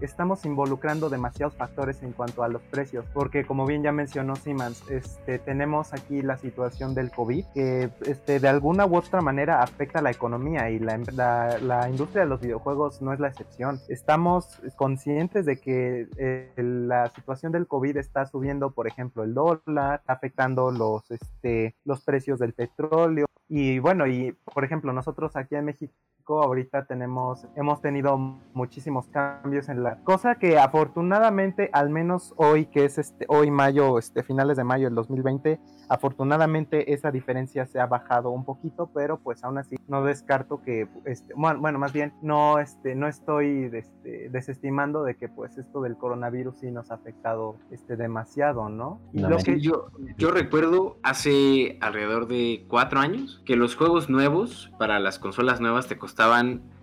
[0.00, 4.82] estamos involucrando demasiados factores en cuanto a los precios, porque como bien ya mencionó Siemens,
[4.90, 10.00] este, tenemos aquí la situación del COVID, que este, de alguna u otra manera afecta
[10.02, 13.80] la economía y la industria de los videojuegos no es la excepción.
[13.88, 20.00] Estamos conscientes de que eh, la situación del COVID está subiendo, por ejemplo, el dólar,
[20.00, 25.54] está afectando los, este, los precios del petróleo, y bueno, y por ejemplo, nosotros aquí
[25.54, 25.94] en México
[26.36, 28.16] ahorita tenemos, hemos tenido
[28.52, 33.98] muchísimos cambios en la cosa que afortunadamente, al menos hoy, que es este, hoy mayo,
[33.98, 39.18] este, finales de mayo del 2020, afortunadamente esa diferencia se ha bajado un poquito, pero
[39.18, 43.70] pues aún así no descarto que, este, bueno, bueno, más bien no, este, no estoy
[43.72, 49.00] este, desestimando de que pues esto del coronavirus sí nos ha afectado este, demasiado, ¿no?
[49.12, 54.70] Y No lo que, yo recuerdo hace alrededor de cuatro años que los juegos nuevos
[54.78, 56.17] para las consolas nuevas te costaban,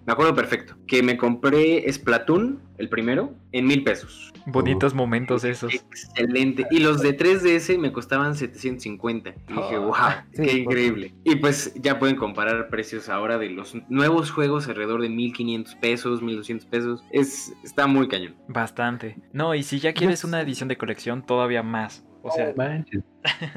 [0.05, 4.31] me acuerdo perfecto, que me compré Splatoon, el primero, en mil pesos.
[4.47, 5.73] Bonitos momentos esos.
[5.73, 6.67] Excelente.
[6.69, 9.31] Y los de 3DS me costaban 750.
[9.31, 9.79] Y dije, Ah.
[9.79, 9.95] wow,
[10.33, 10.55] Sí, qué pues.
[10.57, 11.15] increíble.
[11.23, 16.21] Y pues ya pueden comparar precios ahora de los nuevos juegos alrededor de 1500 pesos,
[16.21, 17.03] 1200 pesos.
[17.11, 18.35] Es, está muy cañón.
[18.47, 19.17] Bastante.
[19.33, 22.05] No, y si ya quieres una edición de colección, todavía más.
[22.21, 22.53] O sea,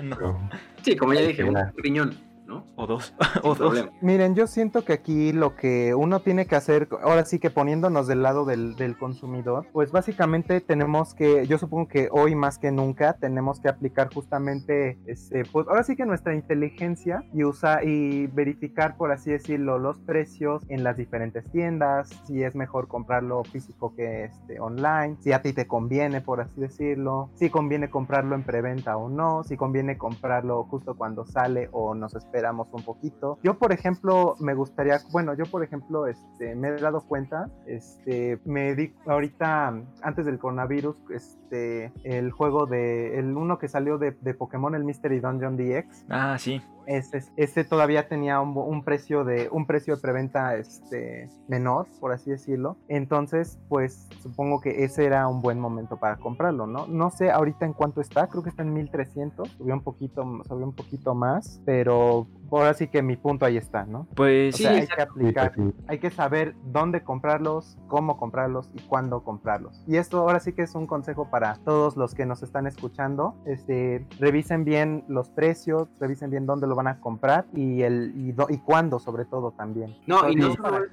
[0.03, 0.51] no.
[0.83, 2.14] Sí, como ya dije, un riñón,
[2.49, 2.67] ¿no?
[2.77, 3.15] O dos.
[3.45, 3.89] O dos.
[4.01, 8.07] Miren, yo siento que aquí lo que uno tiene que hacer, ahora sí que poniéndonos
[8.07, 12.73] del lado del, del consumidor, pues básicamente tenemos que, yo supongo que hoy más que
[12.73, 18.27] nunca tenemos que aplicar justamente, este, pues ahora sí que nuestra inteligencia y usar y
[18.29, 23.95] verificar, por así decirlo, los precios en las diferentes tiendas, si es mejor comprarlo físico
[23.95, 28.43] que este online, si a ti te conviene, por así decirlo, si conviene comprarlo en
[28.43, 33.38] preventa o no, si conviene comprarlo justo cuando sale o nos esperamos un poquito.
[33.42, 38.38] Yo, por ejemplo, me gustaría, bueno, yo, por ejemplo, este, me he dado cuenta, este,
[38.44, 44.12] me di ahorita, antes del coronavirus, este, el juego de, el uno que salió de,
[44.12, 46.62] de Pokémon, el Mystery Dungeon DX, Ah, sí.
[46.88, 52.31] Ese todavía tenía un, un precio de un precio de preventa este menor por así
[52.31, 57.31] decirlo entonces pues supongo que ese era un buen momento para comprarlo no no sé
[57.31, 61.14] ahorita en cuánto está creo que está en 1300 subió un poquito subió un poquito
[61.14, 64.87] más pero ahora sí que mi punto ahí está no Pues o Sí, sea, hay
[64.87, 65.53] que aplicar
[65.87, 69.83] hay que saber dónde comprarlos, cómo comprarlos y cuándo comprarlos.
[69.87, 73.35] Y esto ahora sí que es un consejo para todos los que nos están escuchando.
[73.46, 78.59] Este, revisen bien los precios, revisen bien dónde lo van a comprar y el y,
[78.59, 79.97] cuándo sobre todo también.
[80.07, 80.87] No, y no solo,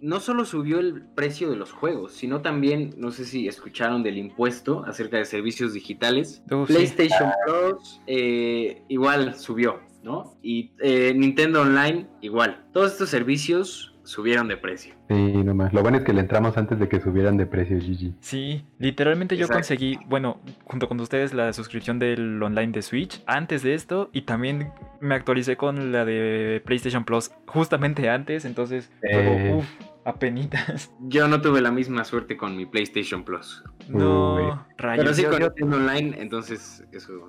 [0.00, 4.18] no solo subió el precio de los juegos, sino también, no sé si escucharon del
[4.18, 6.42] impuesto acerca de servicios digitales.
[6.50, 6.72] Uh, sí.
[6.72, 10.36] PlayStation Plus eh, igual subió, ¿no?
[10.42, 12.64] Y eh, Nintendo Online igual.
[12.72, 14.94] Todos estos servicios subieron de precio.
[15.08, 15.72] Sí, nomás.
[15.72, 18.14] Lo bueno es que le entramos antes de que subieran de precio, GG.
[18.20, 23.62] Sí, literalmente yo conseguí, bueno, junto con ustedes la suscripción del online de Switch antes
[23.62, 29.14] de esto y también me actualicé con la de PlayStation Plus justamente antes, entonces, Eh.
[29.16, 29.66] como, uf,
[30.04, 30.90] apenitas.
[31.00, 33.64] Yo no tuve la misma suerte con mi PlayStation Plus.
[33.88, 33.94] Uy.
[34.00, 35.02] No, rayos.
[35.04, 37.28] Pero sí yo- con yo- Nintendo Online, entonces eso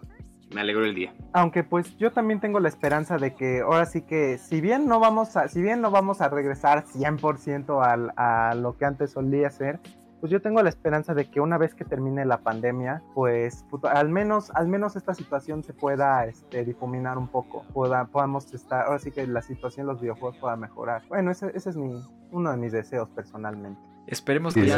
[0.55, 1.13] me alegró el día.
[1.33, 5.01] Aunque pues yo también tengo la esperanza de que ahora sí que si bien no
[5.01, 9.49] vamos a si bien no vamos a regresar 100% al, a lo que antes solía
[9.51, 9.81] ser,
[10.21, 13.89] pues yo tengo la esperanza de que una vez que termine la pandemia, pues puto,
[13.89, 18.85] al menos al menos esta situación se pueda este, difuminar un poco, pueda podamos estar
[18.85, 21.03] ahora sí que la situación de los videojuegos pueda mejorar.
[21.09, 23.81] Bueno, ese, ese es mi uno de mis deseos personalmente.
[24.07, 24.75] Esperemos Sí, que sí.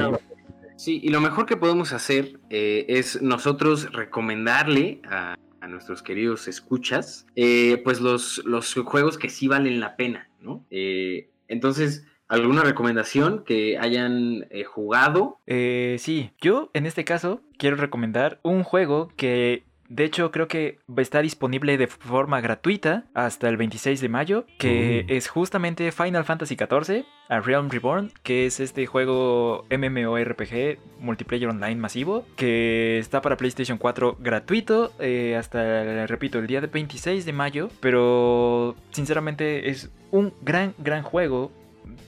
[0.77, 5.35] Sí, y lo mejor que podemos hacer eh, es nosotros recomendarle a,
[5.67, 10.65] nuestros queridos escuchas, eh, pues los, los juegos que sí valen la pena, ¿no?
[10.69, 15.39] Eh, entonces, ¿alguna recomendación que hayan eh, jugado?
[15.45, 20.79] Eh, sí, yo en este caso quiero recomendar un juego que de hecho creo que
[20.97, 25.13] está disponible de forma gratuita hasta el 26 de mayo, que Uh.
[25.13, 31.75] es justamente Final Fantasy XIV, A Realm Reborn, que es este juego MMORPG multiplayer online
[31.75, 37.33] masivo, que está para PlayStation 4 gratuito eh, hasta, repito, el día de 26 de
[37.33, 41.51] mayo, pero sinceramente es un gran, gran juego.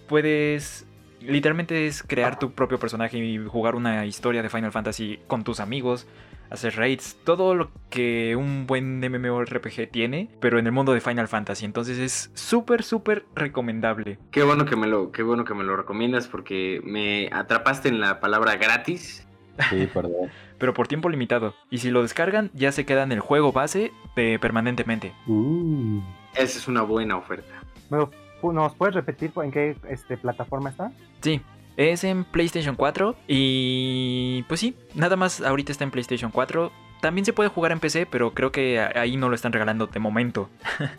[0.08, 0.86] Puedes
[1.22, 5.60] literalmente es crear tu propio personaje y jugar una historia de Final Fantasy con tus
[5.60, 6.08] amigos,
[6.50, 11.28] hacer raids, todo lo que un buen MMORPG tiene, pero en el mundo de Final
[11.28, 11.66] Fantasy.
[11.66, 14.20] Entonces es súper, súper recomendable.
[14.32, 18.00] Qué bueno que me lo, qué bueno que me lo recomiendas porque me atrapaste en
[18.00, 19.28] la palabra gratis.
[19.70, 20.30] Sí, perdón.
[20.58, 21.56] Pero por tiempo limitado.
[21.70, 25.14] Y si lo descargan, ya se queda en el juego base eh, permanentemente.
[25.28, 26.02] Uh.
[26.34, 27.54] Esa es una buena oferta.
[27.90, 30.92] Pero, ¿Nos puedes repetir en qué este, plataforma está?
[31.22, 31.42] Sí,
[31.80, 36.72] es en PlayStation 4 y pues sí, nada más ahorita está en PlayStation 4.
[37.00, 40.00] También se puede jugar en PC, pero creo que ahí no lo están regalando de
[40.00, 40.50] momento.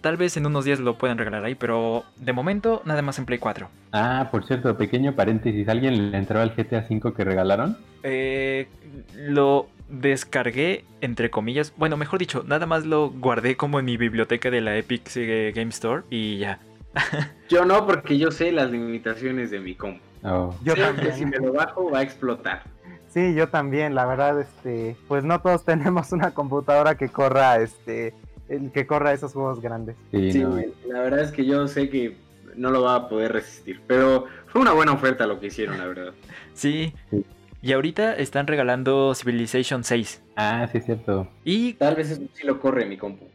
[0.00, 3.24] Tal vez en unos días lo puedan regalar ahí, pero de momento nada más en
[3.24, 3.68] Play 4.
[3.92, 5.68] Ah, por cierto, pequeño paréntesis.
[5.68, 7.78] ¿Alguien le entró al GTA V que regalaron?
[8.02, 8.66] Eh,
[9.14, 11.72] lo descargué, entre comillas.
[11.76, 15.52] Bueno, mejor dicho, nada más lo guardé como en mi biblioteca de la Epic eh,
[15.54, 16.58] Game Store y ya.
[17.48, 20.00] Yo no, porque yo sé las limitaciones de mi compu.
[20.26, 20.54] Oh.
[20.64, 21.30] Yo que si también.
[21.30, 22.62] me lo bajo va a explotar.
[23.08, 28.12] Sí, yo también, la verdad, este, pues no todos tenemos una computadora que corra, este,
[28.48, 29.96] el que corra esos juegos grandes.
[30.10, 30.56] Sí, Sí, no.
[30.88, 32.16] la verdad es que yo sé que
[32.56, 33.80] no lo va a poder resistir.
[33.86, 36.12] Pero fue una buena oferta lo que hicieron, la verdad.
[36.54, 36.92] Sí.
[37.10, 37.24] Sí.
[37.62, 40.22] Y ahorita están regalando Civilization 6.
[40.36, 41.26] Ah, sí es cierto.
[41.44, 43.26] Y Tal vez eso sí lo corre mi compu.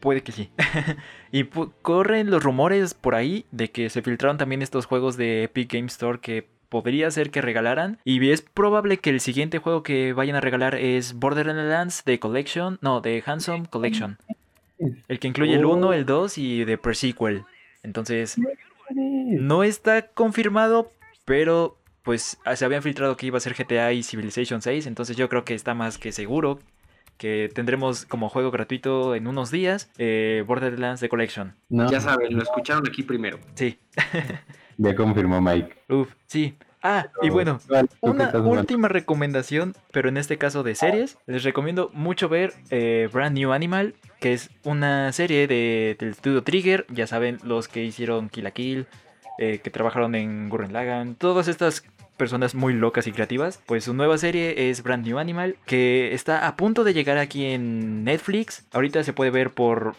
[0.00, 0.50] Puede que sí.
[1.32, 1.44] y
[1.82, 5.86] corren los rumores por ahí de que se filtraron también estos juegos de Epic Game
[5.86, 7.98] Store que podría ser que regalaran.
[8.04, 12.78] Y es probable que el siguiente juego que vayan a regalar es Borderlands de Collection.
[12.82, 14.18] No, de Handsome Collection.
[15.08, 15.74] El que incluye el Oh.
[15.74, 17.44] 1, el 2 y de Pre-Sequel.
[17.82, 18.36] Entonces,
[18.90, 20.92] no está confirmado,
[21.24, 24.86] pero pues se habían filtrado que iba a ser GTA y Civilization 6.
[24.86, 26.60] Entonces yo creo que está más que seguro
[27.18, 31.54] que tendremos como juego gratuito en unos días eh, Borderlands The Collection.
[31.68, 33.38] No, Ya saben, lo escucharon aquí primero.
[33.54, 33.78] Sí,
[34.76, 35.76] ya confirmó Mike.
[35.88, 36.56] uff, sí.
[36.82, 37.58] Ah, y bueno,
[38.00, 41.18] una última recomendación, pero en este caso de series.
[41.26, 46.44] Les recomiendo mucho ver eh, Brand New Animal, que es una serie de, del estudio
[46.44, 46.86] Trigger.
[46.88, 48.86] Ya saben, los que hicieron Kill la Kill,
[49.38, 51.82] eh, que trabajaron en Gurren Lagann, todas estas
[52.16, 53.60] personas muy locas y creativas.
[53.66, 57.44] Pues su nueva serie es Brand New Animal, que está a punto de llegar aquí
[57.46, 58.66] en Netflix.
[58.72, 59.94] Ahorita se puede ver por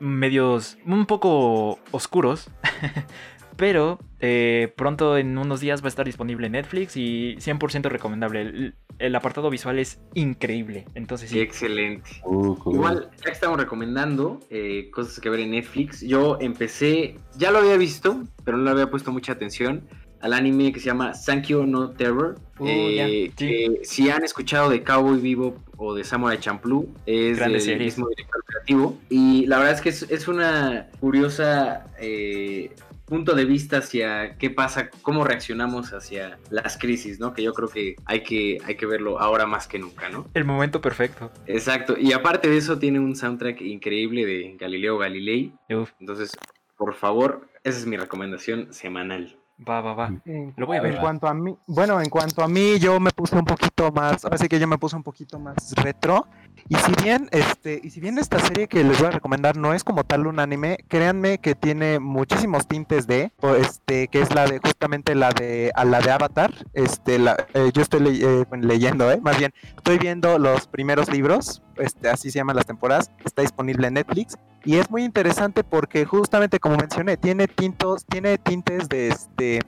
[0.00, 2.50] medios un poco oscuros.
[3.56, 8.40] Pero eh, pronto en unos días va a estar disponible en Netflix y 100% recomendable.
[8.40, 10.86] El, el apartado visual es increíble.
[10.94, 11.42] Entonces Sí, sí.
[11.42, 12.10] excelente.
[12.24, 12.74] Uh, cool.
[12.76, 17.58] Igual, ya que estamos recomendando eh, cosas que ver en Netflix, yo empecé, ya lo
[17.58, 19.86] había visto, pero no le había puesto mucha atención
[20.22, 22.38] al anime que se llama Sankyo no Terror.
[22.58, 23.46] Uh, eh, sí.
[23.46, 28.44] que si han escuchado de Cowboy Vivo o de Samurai Champloo, es del mismo director
[28.44, 28.98] creativo.
[29.10, 32.72] Y la verdad es que es, es una curiosa eh,
[33.04, 37.34] punto de vista hacia qué pasa, cómo reaccionamos hacia las crisis, ¿no?
[37.34, 40.28] Que yo creo que hay que, hay que verlo ahora más que nunca, ¿no?
[40.32, 41.30] El momento perfecto.
[41.46, 46.32] Exacto, y aparte de eso tiene un soundtrack increíble de Galileo Galilei, Uf, entonces
[46.78, 49.36] por favor, esa es mi recomendación semanal.
[49.68, 50.12] Va, va, va.
[50.56, 50.94] Lo voy a ver.
[50.94, 54.24] En cuanto a mí, bueno, en cuanto a mí, yo me puse un poquito más,
[54.24, 56.26] ahora sí que yo me puse un poquito más retro.
[56.68, 59.74] Y si bien, este, y si bien esta serie que les voy a recomendar no
[59.74, 64.46] es como tal un anime, créanme que tiene muchísimos tintes de, este, que es la
[64.46, 66.52] de, justamente la de, a la de Avatar.
[66.74, 71.10] Este, la, eh, yo estoy le- eh, leyendo, eh, más bien, estoy viendo los primeros
[71.10, 74.36] libros, este, así se llaman las temporadas, está disponible en Netflix.
[74.64, 79.62] Y es muy interesante porque justamente como mencioné, tiene tintos, tiene tintes de este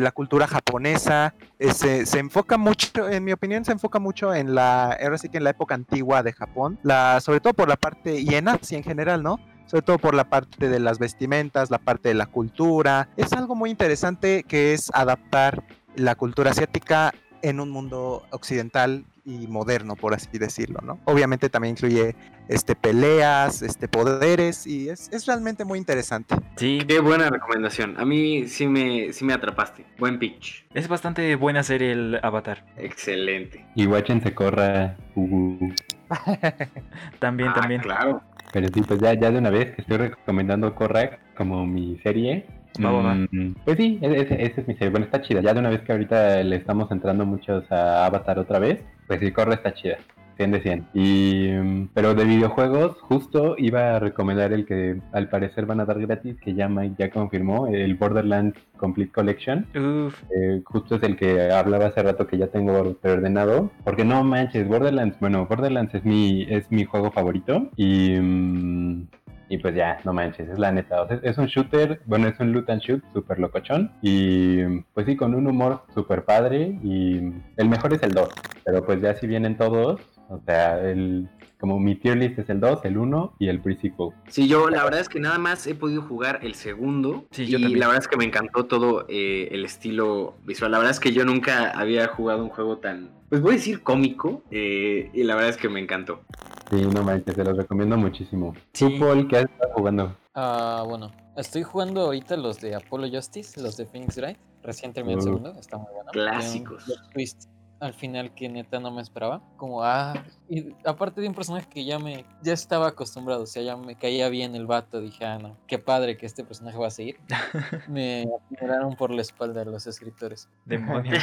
[0.00, 4.54] la cultura japonesa, eh, se, se enfoca mucho, en mi opinión, se enfoca mucho en
[4.54, 7.76] la, ahora sí que en la época antigua de Japón, la, sobre todo por la
[7.76, 9.40] parte, y en Asia en general, ¿no?
[9.66, 13.08] Sobre todo por la parte de las vestimentas, la parte de la cultura.
[13.16, 15.64] Es algo muy interesante que es adaptar
[15.96, 17.12] la cultura asiática
[17.42, 20.98] en un mundo occidental y moderno, por así decirlo, ¿no?
[21.04, 22.14] Obviamente también incluye
[22.48, 26.36] este peleas, este poderes y es, es realmente muy interesante.
[26.56, 31.34] Sí, Qué buena recomendación, a mí sí me, sí me atrapaste, buen pitch, es bastante
[31.34, 32.64] buena serie el Avatar.
[32.76, 33.66] excelente.
[33.74, 34.96] Y Watchen se corra.
[35.16, 35.70] Uh,
[37.18, 37.80] También, Ah, también.
[37.80, 38.22] Claro.
[38.52, 42.46] Pero sí, pues ya, ya de una vez que estoy recomendando Corrack como mi serie.
[42.84, 44.90] Va, mm, pues sí, e- ese- es mi serie.
[44.90, 45.40] Bueno, está chida.
[45.40, 49.20] Ya de una vez que ahorita le estamos entrando muchos a Avatar otra vez, pues
[49.20, 49.96] sí, Corra está chida.
[50.36, 50.84] 100 de 100.
[50.92, 55.86] Y, mm, pero de videojuegos, justo iba a recomendar el que al parecer van a
[55.86, 59.64] dar gratis, que ya Mike ya confirmó, el Borderlands Complete Collection.
[59.74, 63.70] Uf, Eh, justo es el que hablaba hace rato que ya tengo preordenado.
[63.82, 67.70] Porque no manches, Borderlands, bueno, Borderlands es mi, es mi juego favorito.
[67.76, 69.06] Y, mm,
[69.48, 71.02] y pues ya, no manches, es la neta.
[71.02, 73.92] O sea, es un shooter, bueno, es un loot and shoot súper locochón.
[74.02, 76.78] Y pues sí, con un humor súper padre.
[76.82, 77.20] Y
[77.56, 78.28] el mejor es el 2.
[78.64, 81.28] Pero pues ya si vienen todos, o sea, el,
[81.58, 84.10] como mi tier list es el 2, el 1 y el pre-sequel.
[84.28, 87.26] Sí, yo la verdad es que nada más he podido jugar el segundo.
[87.30, 87.80] Sí, y yo también.
[87.80, 90.72] la verdad es que me encantó todo eh, el estilo visual.
[90.72, 93.82] La verdad es que yo nunca había jugado un juego tan, pues voy a decir
[93.82, 94.42] cómico.
[94.50, 96.22] eh, y la verdad es que me encantó.
[96.70, 98.54] Sí, no manches, se los recomiendo muchísimo.
[98.72, 98.98] Sí.
[98.98, 100.16] ¿Tú, Paul, qué has estado jugando?
[100.34, 104.38] Ah, bueno, estoy jugando ahorita los de Apollo Justice, los de Phoenix Wright.
[104.62, 105.22] Recién terminé el Uh.
[105.22, 106.06] segundo, está muy bueno.
[106.06, 106.84] Un Clásicos.
[107.12, 107.48] twist
[107.78, 109.42] al final que neta no me esperaba.
[109.56, 110.14] Como, ah,
[110.48, 113.96] y aparte de un personaje que ya me, ya estaba acostumbrado, o sea, ya me
[113.96, 117.18] caía bien el vato, dije, ah, no, qué padre que este personaje va a seguir.
[117.88, 120.48] me miraron por la espalda los escritores.
[120.64, 121.22] demonios.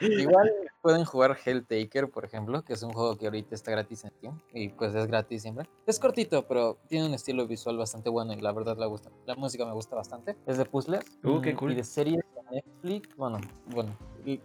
[0.00, 0.50] Igual
[0.86, 4.40] pueden jugar Helltaker, por ejemplo, que es un juego que ahorita está gratis en Steam
[4.54, 5.68] y pues es gratis siempre.
[5.84, 9.10] Es cortito, pero tiene un estilo visual bastante bueno y la verdad la gusta.
[9.26, 10.36] La música me gusta bastante.
[10.46, 11.04] Es de puzzles.
[11.24, 11.72] Uh, qué mm, cool.
[11.72, 13.16] Y de series de Netflix.
[13.16, 13.98] Bueno, bueno.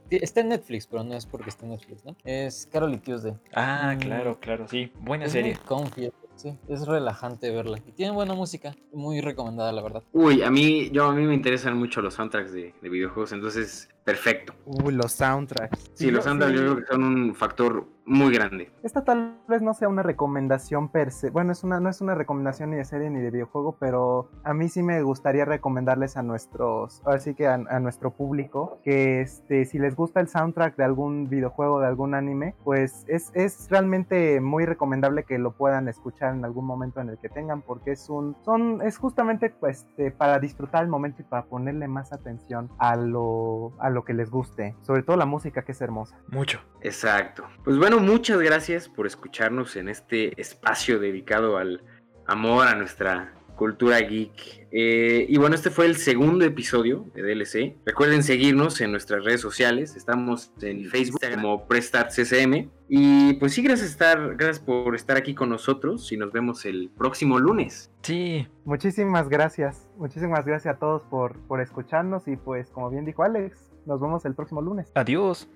[0.09, 2.15] Está en Netflix, pero no es porque está en Netflix, ¿no?
[2.23, 3.37] Es Carol y Tuesday.
[3.53, 3.99] Ah, Mm.
[3.99, 4.91] claro, claro, sí.
[4.99, 5.53] Buena Es serie.
[5.69, 6.57] muy sí.
[6.67, 7.79] Es relajante verla.
[7.85, 8.75] Y tiene buena música.
[8.93, 10.03] Muy recomendada, la verdad.
[10.13, 13.89] Uy, a mí, yo a mí me interesan mucho los soundtracks de, de videojuegos, entonces
[14.03, 14.53] perfecto.
[14.65, 15.91] Uy, los soundtracks.
[15.93, 18.71] Sí, los soundtracks yo creo que son un factor muy grande.
[18.83, 21.29] Esta tal vez no sea una recomendación per se.
[21.29, 24.53] Bueno, es una, no es una recomendación ni de serie ni de videojuego, pero a
[24.53, 29.21] mí sí me gustaría recomendarles a nuestros, ahora sí que a, a nuestro público, que
[29.21, 33.67] este, si les gusta el soundtrack de algún videojuego, de algún anime, pues es, es
[33.69, 37.91] realmente muy recomendable que lo puedan escuchar en algún momento en el que tengan, porque
[37.91, 42.11] es un, son, es justamente pues este, para disfrutar el momento y para ponerle más
[42.11, 46.19] atención a lo, a lo que les guste, sobre todo la música que es hermosa.
[46.27, 46.59] Mucho.
[46.81, 47.43] Exacto.
[47.63, 51.83] Pues bueno, muchas gracias por escucharnos en este espacio dedicado al
[52.25, 54.67] amor a nuestra cultura geek.
[54.71, 57.75] Eh, y bueno, este fue el segundo episodio de DLC.
[57.85, 59.95] Recuerden seguirnos en nuestras redes sociales.
[59.95, 62.71] Estamos en Facebook como PrestartCCM.
[62.89, 66.89] Y pues sí, gracias, estar, gracias por estar aquí con nosotros y nos vemos el
[66.97, 67.91] próximo lunes.
[68.01, 68.47] Sí.
[68.65, 73.71] Muchísimas gracias, muchísimas gracias a todos por, por escucharnos y pues como bien dijo Alex,
[73.85, 74.91] nos vemos el próximo lunes.
[74.95, 75.47] Adiós.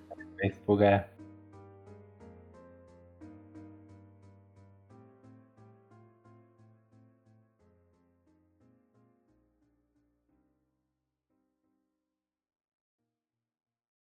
[0.43, 1.14] Es fuga.